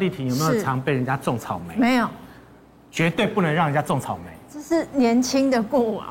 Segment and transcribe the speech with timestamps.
[0.00, 1.76] 丽婷有没有是常被人家种草莓？
[1.76, 2.08] 没有，
[2.90, 4.30] 绝对不能让人家种草莓。
[4.50, 6.06] 这是年轻的过往。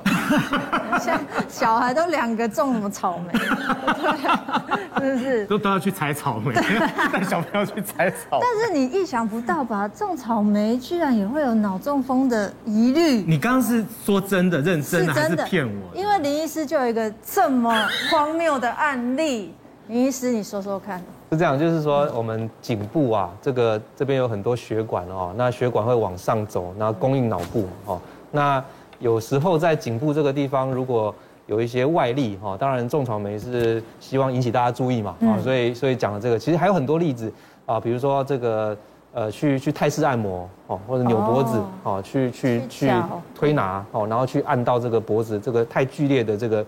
[1.01, 1.19] 像
[1.49, 3.33] 小孩都两个种什么草莓？
[3.33, 4.65] 对啊，
[5.01, 5.45] 是不是？
[5.47, 6.53] 都都要去采草莓，
[7.11, 8.41] 带小朋友去采草莓。
[8.41, 9.87] 但是你意想不到吧？
[9.87, 13.23] 种草莓居然也会有脑中风的疑虑。
[13.27, 15.97] 你刚刚是说真的、认真的还是骗我？
[15.97, 17.73] 因为林医师就有一个这么
[18.11, 19.55] 荒谬的案例，
[19.87, 21.01] 林医师你说说看。
[21.33, 27.97] 是这样，就是说我们颈部啊，这个这边有很多血管哦，那血管会往上走，然后供应脑部哦。
[28.31, 28.61] 那
[28.99, 31.15] 有时候在颈部这个地方，如果
[31.47, 37.31] 有一些外力哈，当然种草莓是希望引起大家注意嘛啊，所以所以讲了这个，其实还有很多例子
[37.65, 38.77] 啊，比如说这个
[39.13, 42.91] 呃去去泰式按摩哦，或者扭脖子哦，去去去
[43.33, 46.65] 推拿哦，然后去按到这个脖子这个太剧烈的这个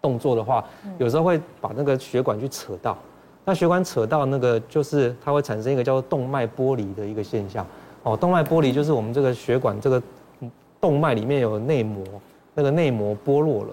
[0.00, 0.64] 动作的话，
[0.98, 2.98] 有时候会把那个血管去扯到。
[3.44, 7.66] 那血管扯到那个，就是它会产生一个叫做动脉剥离的一个现象。
[8.04, 10.02] 哦，动脉剥离就是我们这个血管这个
[10.80, 12.04] 动脉里面有内膜，
[12.54, 13.70] 那个内膜剥落了，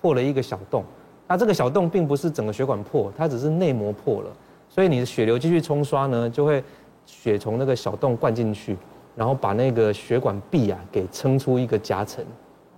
[0.00, 0.84] 破了一个小洞。
[1.28, 4.30] 那这个小洞并不是整个血管破，它只是内膜破了。
[4.68, 6.62] 所以你的血流继续冲刷呢，就会
[7.06, 8.76] 血从那个小洞灌进去，
[9.14, 12.24] 然后把那个血管壁啊给撑出一个夹层。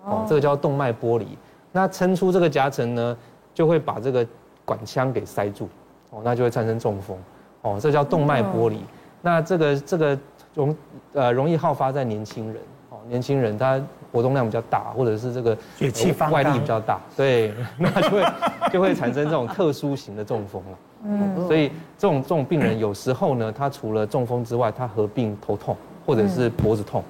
[0.05, 1.27] 哦，这个叫动脉剥离。
[1.73, 3.17] 那撑出这个夹层呢，
[3.53, 4.27] 就会把这个
[4.65, 5.69] 管腔给塞住。
[6.15, 7.17] 哦，那就会产生中风，
[7.63, 8.81] 哦，这叫动脉剥离。
[9.21, 10.17] 那这个这个
[10.55, 10.77] 容
[11.13, 18.25] 呃容易好发在年轻人，哦，年轻人他活动量比较大，或者是这个血气方刚，外力比较大，对， 那就会
[18.73, 20.79] 就会产生这种特殊型的中风了。
[21.07, 27.03] 嗯，所以这种这种病人有时候呢，他除了中风之外，他合并头痛或者是脖子痛，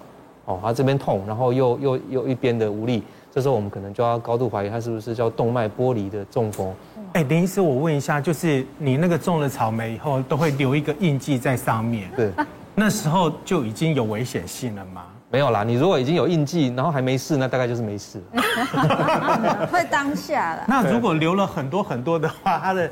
[0.47, 6.73] 哦，他这边痛，然后又又又一边的无力，这时候我们可能就要高度怀疑他是不是叫动脉剥离的中风。
[7.15, 12.33] 哎，林医师，我问一下，就是你那个种了草莓以后，都会留一个印记在上面，对，
[12.75, 15.05] 那时候就已经有危险性了吗？
[15.31, 19.67] 没有啦，你如果已经有印记，然后还没事，那大概就是没事了。
[19.71, 20.65] 会当下了。
[20.67, 22.91] 那如果留了很多很多的话，它的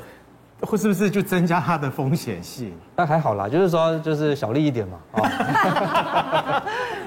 [0.61, 2.73] 会是不是就增加它的风险性？
[2.95, 4.97] 那还好啦，就是说就是小力一点嘛。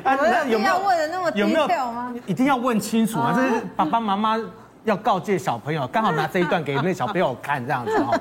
[0.04, 2.12] 啊，那有没有问的那么有没有吗？
[2.26, 3.32] 一定要问清楚啊！
[3.34, 4.38] 这是爸爸妈妈。
[4.86, 8.18] 要告诫小朋友，刚好拿这一段给那小朋友看，这样子哈。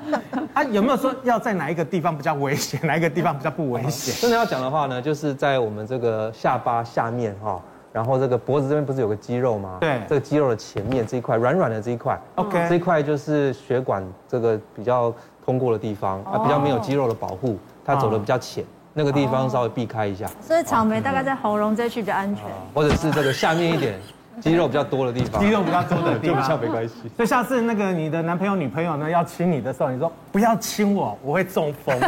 [0.52, 4.12] 他 有没有说要在哪一个地方比较危险， 哪一个地方比较不危险？
[4.20, 7.62] 真的要讲的话呢，就是在我们这个下巴下面哈，
[7.92, 9.78] 然后这个脖子这边不是有个肌肉吗？
[9.80, 20.28] 对，这个肌肉的前面这一块软软的这一块，OK，这一块就是血管这个比较通过的地方，啊，比较没有肌肉的保护，它走的比较浅，那个地方稍微避开一下。
[20.40, 22.44] 所以草莓大概在喉咙这区比较安全，
[22.74, 24.00] 或者是这个下面一点。
[24.40, 26.94] 肌肉比较多的地方，肌肉比较多的地方比较没关系。
[27.16, 31.98] 所以下次那个你的男朋友、女朋友呢要亲你的时候，你说不要亲我，我会中风，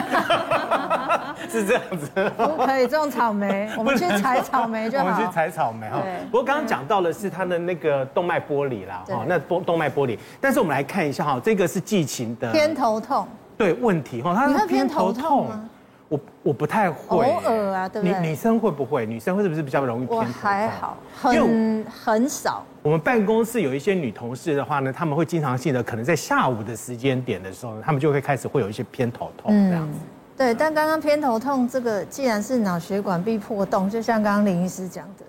[1.49, 2.11] 是这样子。
[2.37, 5.05] 不可以种草莓，我们去采草莓就好。
[5.05, 6.03] 我们去采草莓哈。
[6.31, 10.19] 不过刚刚讲到的是他的那个动脉剥离啦，哈，那动动脉剥离。
[10.41, 15.69] 但是我们来看一下哈，这个是季晴的偏头痛，对问题哈，他是偏头痛吗？
[16.09, 18.19] 我我不太会，偶尔啊，对不对？
[18.21, 19.05] 女女生会不会？
[19.05, 20.19] 女生会是不是比较容易偏？
[20.19, 22.65] 我还好，很很少。
[22.83, 29.99] 我们办公室有一些女同事的话呢，他们会经常性的，可能在下午的时间点的时候，他们就会开始会有一些偏头痛这样子。
[29.99, 35.25] 嗯、对，但刚刚偏头痛这个，既然是脑血管壁破洞，就像刚刚林医师讲的，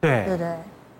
[0.00, 0.48] 对对对。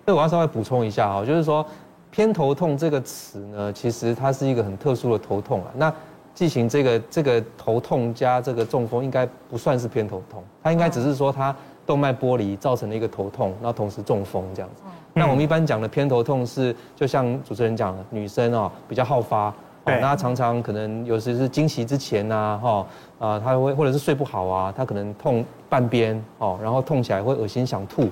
[0.06, 1.64] 这我要稍微补充一下哈，就是说
[2.10, 5.70] 偏头痛这个词呢，其实它是一个很特殊的头痛啊。
[5.74, 5.92] 那
[6.40, 11.54] 进行这个这个头痛加这个中风，应该不算是偏头痛，它应该只是说它
[11.86, 14.82] 动脉剥离造成了一个头痛，然后同时中风这样子。
[15.12, 19.52] 那我们一般讲的偏头痛是，就像主持人讲的，女生哦比较好发，
[19.84, 22.86] 那她常常可能有时是经期之前呐，哈
[23.18, 28.08] 啊，她会或者是睡不好啊，她可能痛半边哦，然后痛起来会恶心想吐。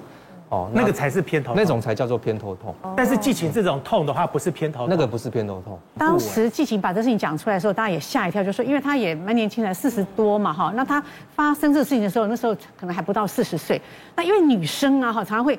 [0.50, 2.74] 哦，那个才是偏头痛，那种才叫做偏头痛。
[2.96, 5.78] 但是季晴这种痛的话，不是偏头痛，那个不是偏头痛。
[5.98, 10.72] 当时季晴把这事情讲出来的时候，大家也吓一跳，就说，因为他也蛮年轻的，四十多嘛，哈。
[10.74, 11.02] 那他
[11.34, 13.78] 发生这个事情的时候，那时候可能还不到四十岁。
[14.16, 15.58] 那因为女生啊，哈，常常会，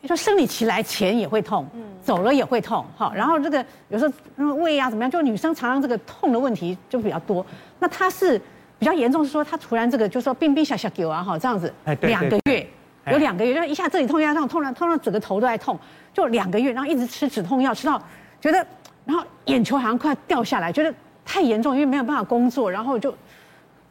[0.00, 1.66] 你说生理期来前也会痛，
[2.02, 3.12] 走了也会痛，哈。
[3.14, 7.44] 然后这个有时候胃啊怎么样，就女生常常这个痛的问题就比较多。
[7.78, 8.40] 那她是
[8.78, 12.66] 比较严重，是说她突然这个就说冰冰小小狗啊，哈，这样子，两个月。
[13.12, 15.78] 有两个月，就一下这里痛，一下痛，痛了，痛到整个头都在痛，
[16.12, 18.00] 就两个月，然后一直吃止痛药，吃到
[18.40, 18.66] 觉得，
[19.04, 20.92] 然后眼球好像快要掉下来，觉得
[21.24, 23.14] 太严重，因为没有办法工作，然后就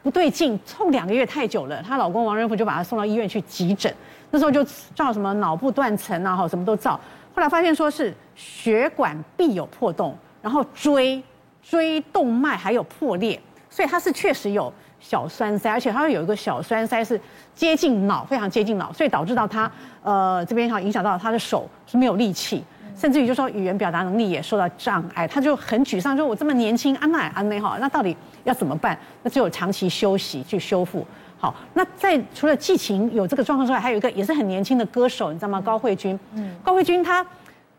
[0.04, 3.94] 不对劲，痛两个月太久了，她老公王仁福就把她送到医院去急诊，
[4.32, 4.64] 那时候就
[4.96, 7.00] 照什么脑部断层啊，哈，什么都照，
[7.36, 11.22] 后来发现说是血管壁有破洞，然后椎
[11.62, 17.20] 椎动脉还有破裂，所以他是确实有小栓塞，而且它会有一个小栓塞是
[17.54, 19.72] 接近脑，非常接近脑，所以导致到他
[20.04, 22.64] 呃这边哈影响到他的手是没有力气，
[22.96, 28.98] 甚至于就说语言表达能力也受到障碍，他就很沮丧，说我这么年轻，安奈安奈哈，那到底要怎么办？
[29.24, 31.06] 那只有长期休息去修复。
[31.40, 35.62] 好，那在除了季晴有这个状况之外，还有一个也是很年轻的歌手，你知道吗？
[35.62, 36.20] 高慧君。
[36.34, 37.24] 嗯，高慧君她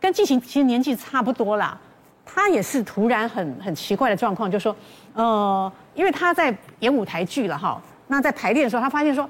[0.00, 1.76] 跟季晴其实年纪差不多啦，
[2.30, 4.76] 他也是突然很很奇怪的状况，就说，
[5.14, 9.28] 呃，因为他在演舞台剧了哈，那在排练的时候，他发现说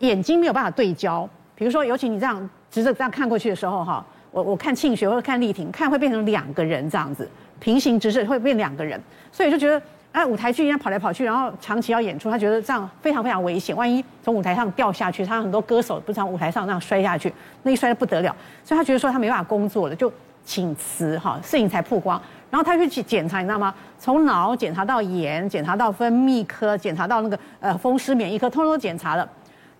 [0.00, 7.26] 眼睛没有办法对焦，比如说，尤其你这样直着这样看过去的时候哈，我我看庆学或者看丽婷，看会变成两个人这样子，
[7.58, 9.00] 平行直视会变两个人，
[9.32, 9.80] 所以就觉得。
[10.14, 20.08] 哎，舞台剧一样跑来跑去，然后长期要演出，他觉得这样非常非常危险，万一从舞台上掉下去，他很多歌手不是从舞台上那样摔下去，那一摔得不得了，所以他觉得说他没办法工作了，就
[20.44, 22.20] 请辞哈，事情才曝光。
[22.50, 23.74] 然后他去检查，你知道吗？
[23.98, 29.28] 从脑检查到眼，检查到分泌科，检查到那个呃风湿免疫科，通通都检查了，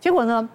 [0.01, 0.49] 结果呢，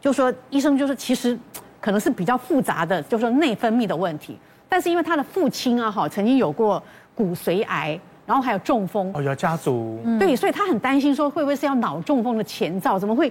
[0.00, 1.38] 就说医生就说其实
[1.80, 4.38] 可能是比较复杂的，就是说内分泌的问题，
[4.68, 6.82] 但是因为他的父亲啊哈曾经有过
[7.14, 8.00] 骨髓癌。
[8.24, 12.96] 然后还有中风哦，有家族，对，所以他很担心说会不会是要脑中风的前兆？
[12.96, 13.30] 怎么会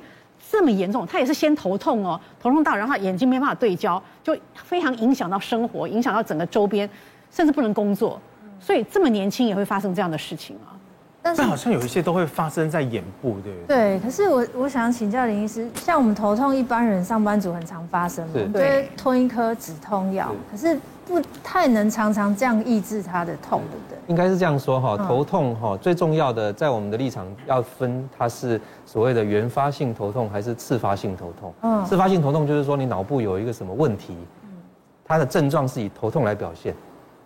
[0.52, 1.08] 这么严重？
[1.08, 6.90] 他也是先头痛哦，头痛到然后眼睛没办法对焦，就非常影响到生活，影响到整个周边，
[7.32, 8.20] 甚至不能工作。
[8.60, 10.76] 所以这么年轻也会发生这样的事情啊？
[11.22, 13.68] 但是好像有一些都会发生在眼部，对不对？
[13.68, 20.78] 对，可是我我想请教林医师，像我们头痛，一般人上班族很常发生嘛，对，吞一颗止痛药，可是。
[21.06, 23.98] 不太能常常这样抑制他的痛，对不对？
[24.08, 31.54] 应该是这样说哈，头痛哈最重要的，在我们的立场要分，它是所谓的原发性头痛还是次发性头痛。
[31.62, 34.16] 嗯，次发性头痛就是说你脑部有一个什么问题，
[35.04, 36.74] 它的症状是以头痛来表现，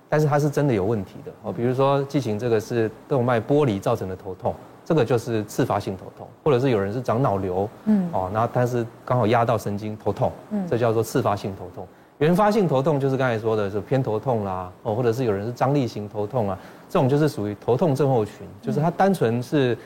[0.09, 1.51] 但是它是真的有问题的哦。
[1.51, 11.87] 比如说季晴这个是动脉剥离造成的头痛，这个就是次发性头痛，或者是有人是长脑瘤，嗯，哦，然后但是刚好压到神经头痛，嗯，这叫做次发性头痛。
[12.19, 16.57] 原发性头痛就是刚才说的是偏头痛啦，哦，或者是有人是张力型头痛啊，
[16.89, 19.77] 这种就是属于头痛症候群，就是它单纯是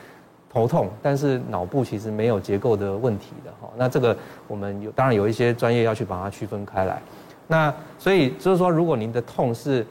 [0.48, 3.68] 头痛，但是脑部其实没有结构的问题的哈。
[3.76, 4.16] 那这个
[4.46, 7.02] 我们有当然有一些专业要去把它区分开来。
[7.48, 9.84] 那所以就是说，如果您的痛是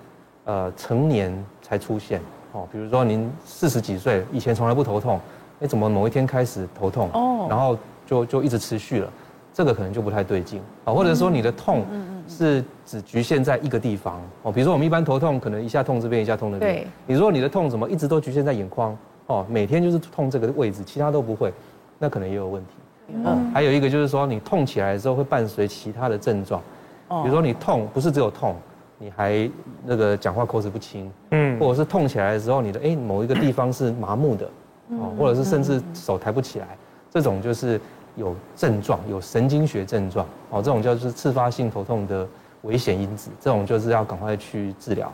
[0.45, 2.21] 呃成年才出现
[2.53, 5.19] 哦，比如说您四十几岁以前从来不头痛，
[5.59, 9.11] 哎怎么某一天开始头痛哦，然后就就一直持续了。
[9.53, 11.85] 这个可能就不太对劲啊，或者说你的痛
[12.29, 16.75] 是只局限在一个地方哦，比如说我们一般头痛可能一下痛这边，一下痛那边。
[16.75, 16.87] 对。
[17.07, 18.95] 你说你的痛怎么一直都局限在眼眶
[19.25, 21.51] 哦，每天就是痛这个位置，其他都不会，
[21.97, 22.71] 那可能也有问题。
[23.15, 23.51] 嗯。
[23.51, 26.61] 还有一个就是说你痛起来的时候会伴随其他的症状，
[27.07, 28.55] 比如说你痛不是只有痛，
[28.99, 29.49] 你还
[29.83, 34.45] 那个讲话口齿不清，嗯，或者是痛起来的时候你的哎某一个地方是麻木的，
[34.91, 36.67] 哦，或者是甚至手抬不起来，
[37.09, 37.81] 这种就是。
[38.19, 42.27] 有症状，有神经学症状，哦，这种就是次发性头痛的
[42.63, 45.11] 危险因子，这种就是要赶快去治疗。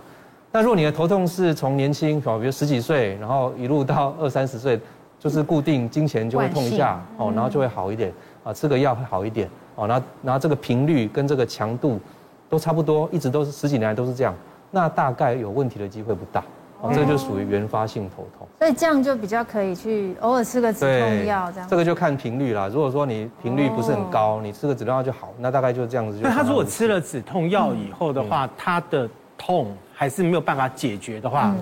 [0.51, 4.79] 那如果你的头痛是从年轻，比如十几岁，然后一路到二三十岁，
[5.19, 8.11] 就是固定经前就会痛一下，哦，然后就会好一点，
[8.43, 11.99] 啊，吃个药会好一点，哦，然后然后这个频率跟这个强度
[12.49, 14.33] 都差不多，一直都是十几年来都是这样，
[14.71, 16.43] 那大概有问题的机会不大。
[16.81, 21.67] 哦，这个就属于原发性头痛，所以这样就比较可以去偶尔吃个止痛药这样。
[21.69, 22.69] 这个就看频率啦。
[22.71, 26.19] 如果说你频率不是很高，你吃个止痛药就好，那大概就是这样子。
[26.21, 31.55] 那他如果吃了止痛药以后的话，他的痛还是没有办法解决的话，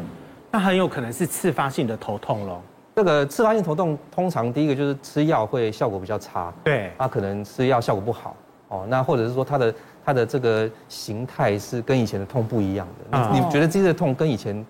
[0.51, 2.59] 那很有可能是次发性的头痛喽。
[2.95, 8.35] 这个次发性头痛通常第一个就是吃药会效果比较差，对，他可能吃药效果不好
[8.67, 8.85] 哦。
[8.89, 13.29] 那或者是说他的他的这个形态是跟以前的痛不一样的。
[13.31, 14.65] 你你觉得这个痛跟以前？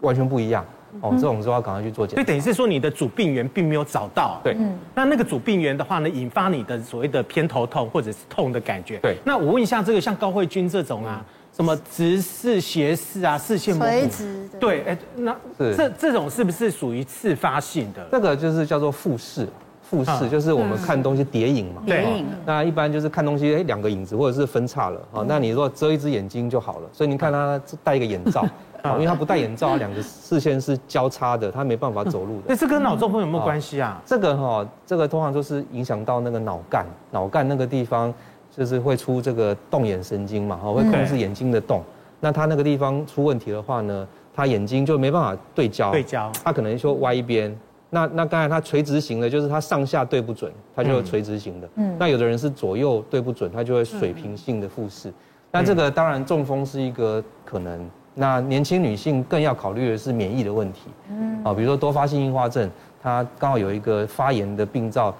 [0.00, 0.64] 完全不一样
[1.00, 2.16] 哦，这种时候要赶快去做检查。
[2.16, 4.40] 所以等于是说你的主病源并没有找到。
[4.42, 4.56] 对，
[4.94, 8.98] 那那个主病源的话呢，引发你的所谓的偏头痛或者是痛的感觉。
[8.98, 14.58] 对，那我问一下，这个像高慧君这种啊，什么直视、斜视啊，视线模糊，垂直的。
[14.58, 18.06] 对，哎，那这这种是不是属于次发性的？
[18.10, 19.46] 这个就是叫做复视，
[19.90, 21.82] 复视就是我们看东西叠影嘛。
[21.84, 22.24] 叠影。
[22.46, 25.24] 那一般就是看东西，哎，两个影子或者是分叉了啊。
[25.26, 26.88] 那你如果遮一只眼睛就好了。
[26.92, 28.46] 所以你看他戴一个眼罩。
[28.94, 32.44] 因为他不戴眼罩，两个视线是交叉的，他没办法走路的。
[32.48, 34.00] 那这跟脑中风有没有关系啊？
[34.06, 38.10] 这个哈，这个通常都是影响到那个脑干，脑干那个地方
[38.50, 41.82] 就是会出这个动眼神经嘛，哈，会控制眼睛的动。
[42.20, 47.54] 那他那个地方出问题的话呢，他眼睛就没办法对焦，对焦，他可能说歪一边。
[47.90, 51.68] 那那刚才它垂直型的，就是它上下对不准，它就垂直型的。
[51.74, 51.94] 嗯。
[51.98, 55.12] 那有的人是左右对不准，它就会水平性的复视。
[55.52, 57.90] 那这个当然中风是一个可能。
[58.12, 62.68] 那年轻女性更要考虑的是免疫的问题，嗯，啊，比如说多发性硬化症，
[63.00, 65.14] 它刚好有一个发炎的病灶，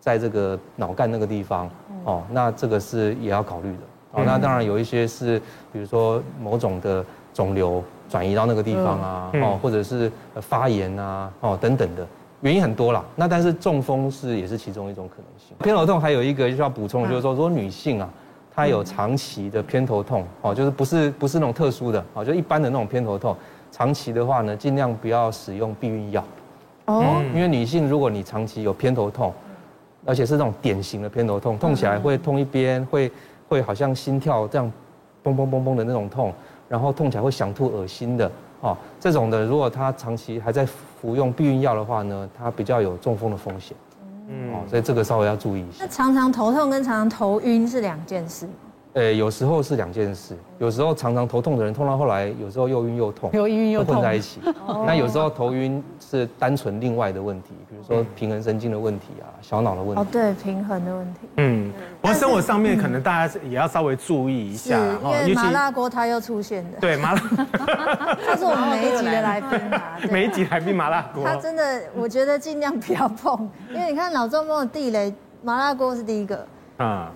[0.00, 1.70] 在这个脑干那个地方，
[2.04, 3.78] 哦，那这个是也要考虑的。
[4.12, 5.38] 哦，那当然有一些是，
[5.72, 7.04] 比如说某种的
[7.34, 12.06] 肿瘤转移到那个地方啊，哦，或者是发炎啊，哦等等的
[12.42, 13.02] 原因很多啦。
[13.16, 15.56] 那但是中风是也是其中一种可能性。
[15.62, 18.08] 偏头痛还有一个需要补充，就是说，如果女性啊。
[18.54, 23.34] 她有长期的偏头痛，哦，就是不是不是那种特殊的，哦，就一般的那种偏头痛，
[23.70, 26.22] 长期的话呢，尽量不要使用避孕药，
[26.84, 29.32] 哦，因为女性如果你长期有偏头痛，
[30.04, 33.10] 而且是那种典型的偏头痛，痛起来会痛一边，会
[33.48, 34.70] 会好像心跳这样，
[35.24, 36.30] 嘣嘣嘣嘣的那种痛，
[36.72, 43.76] 然后痛起来会想吐、恶心的，哦，这种的如果他长期还在服用避孕药的话呢，他比较有中风的风险。
[44.26, 45.84] 嗯，哦，所以这个稍微要注意一下。
[45.84, 48.48] 那常常头痛跟常常头晕是两件事。
[48.94, 54.38] 呃，有时候是两件事，有时候常常头痛的人，痛到后来有时候又晕又痛， 又晕又痛混在一起。
[54.84, 60.02] 那有时候头晕是单纯另外的问题，比如说平衡神经的问题啊，小脑的问题。
[60.02, 61.20] 哦，对，平衡的问题。
[61.38, 61.72] 嗯，
[62.02, 64.78] 不过生活上面可能大家也要稍微注意一下。
[65.02, 66.78] 因为麻辣锅它又出现的。
[66.78, 67.20] 对，麻辣。
[68.26, 69.98] 他是我们每一集的来宾啊。
[70.10, 71.24] 每一集来宾麻辣锅。
[71.24, 76.46] 他真的，我觉得尽量不要碰，因为你看脑中风的地雷，麻辣锅是第一个。
[76.76, 77.10] 啊。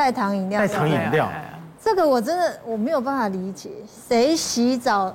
[0.00, 1.30] 代糖饮料，代糖饮料，
[1.78, 3.68] 这个我真的我没有办法理解，
[4.08, 5.14] 谁洗澡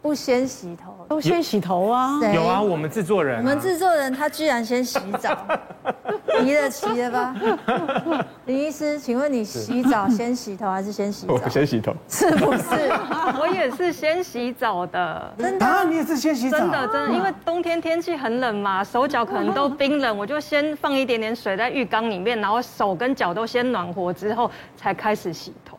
[0.00, 0.94] 不先洗头？
[1.08, 2.20] 都先洗头啊！
[2.32, 5.36] 有啊，我们制作人，我们制作人他居然先洗澡，
[6.40, 7.34] 离了奇了吧？
[8.46, 11.34] 林医师，请问你洗澡先洗头还是先洗澡？
[11.34, 12.92] 我先洗头，是不是？
[13.40, 15.84] 我也是先洗澡的，真的啊？
[15.84, 16.58] 你也是先洗澡？
[16.58, 25.77] 真的真的，因为冬天天气很冷嘛，手脚可能都冰冷，我就先放一点点水在浴缸里面，然后手跟脚都先暖和之后才开始洗头。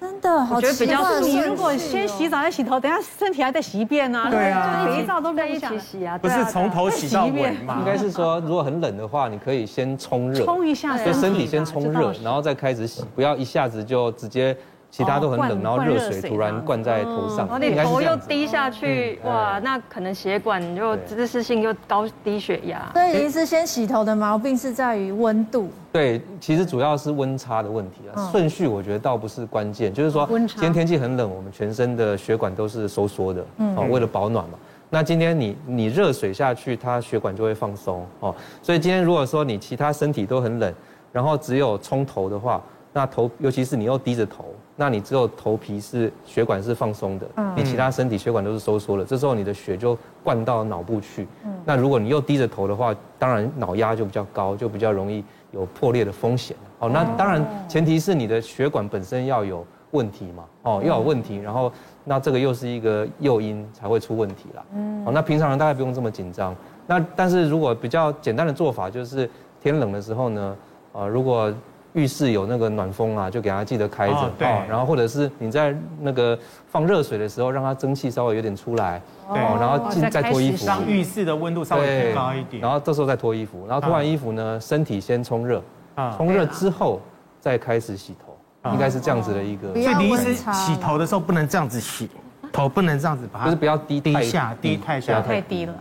[0.00, 4.30] 真的，我觉得比较是你如果先洗澡再洗头，等下身体还得洗一遍啊。
[4.30, 6.16] 对啊，肥皂都在一起洗啊。
[6.18, 7.78] 不是从头洗到尾嘛？
[7.80, 14.56] 应该是说，如果很冷的话，你可以先冲热，冲一下，就身体先冲热，然后再开始洗，不要一下子就直接。
[14.90, 22.90] 其他都很冷，然后热水突然灌在头上，你头又低下去，哇，那可能血管就姿势性又高低血压。
[22.94, 25.70] 所以林医师先洗头的毛病是在于温度。
[25.92, 28.30] 对，其实主要是温差的问题啊。
[28.32, 33.44] 顺序我觉得倒不是关键，就是说，今天天气很冷，我们全身的血管都是收缩的，
[33.76, 34.58] 哦，为了保暖嘛。
[34.90, 38.34] 那今天你你热水下去，它血管就会放松，哦。
[38.62, 40.74] 所以今天如果说你其他身体都很冷，
[41.12, 42.60] 然后只有冲头的话，
[42.94, 44.46] 那头尤其是你又低着头。
[44.80, 51.26] 那你只有头皮是血管是放松的，你其他身体血管都是收缩的，这时候你的血就灌到脑部去。
[51.44, 56.56] 嗯那如果你又低着头的话，当然脑压就比较高，就比较容易有破裂的风险。
[56.78, 61.70] 哦，那当然前提是你的血管本身要有问题嘛，哦，要有问题，然后
[62.04, 64.64] 那这个又是一个诱因才会出问题啦。
[65.04, 66.54] 哦，那平常人大概不用这么紧张。
[66.86, 69.28] 那但是如果比较简单的做法就是
[69.60, 70.56] 天冷的时候呢，
[70.92, 71.52] 呃，如果
[71.98, 76.38] 浴室有那个暖风啊，就给它记得开着，哦，对，然后或者是你在那个
[76.68, 79.02] 放热水的时候，让它蒸汽稍微有点出来，
[79.32, 85.62] 对，然后进再脱衣服，让浴室的温度稍微高一点，然后这时候再脱衣服，然后脱完衣服呢，身体先冲热，
[85.96, 86.14] 啊。
[86.16, 87.00] 冲热之后
[87.40, 89.72] 再开始洗头，应该是这样子的一个。
[89.72, 92.08] 所以林医师洗头的时候不能这样子洗，
[92.52, 95.74] 头不能这样子把它，就是不要低低下，低太下，太低了。